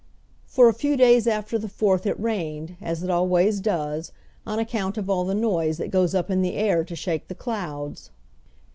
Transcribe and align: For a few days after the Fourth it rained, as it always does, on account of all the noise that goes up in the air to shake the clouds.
For 0.47 0.67
a 0.67 0.73
few 0.73 0.97
days 0.97 1.27
after 1.27 1.59
the 1.59 1.69
Fourth 1.69 2.07
it 2.07 2.19
rained, 2.19 2.75
as 2.81 3.03
it 3.03 3.11
always 3.11 3.59
does, 3.59 4.11
on 4.47 4.57
account 4.57 4.97
of 4.97 5.11
all 5.11 5.25
the 5.25 5.35
noise 5.35 5.77
that 5.77 5.91
goes 5.91 6.15
up 6.15 6.31
in 6.31 6.41
the 6.41 6.55
air 6.55 6.83
to 6.83 6.95
shake 6.95 7.27
the 7.27 7.35
clouds. 7.35 8.09